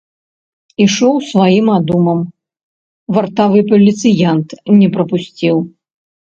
Ішоў 0.85 1.15
сваім 1.31 1.67
адумам, 1.79 2.19
вартавы 3.19 3.59
паліцыянт 3.69 4.49
не 4.81 4.87
прапусціў. 4.97 5.55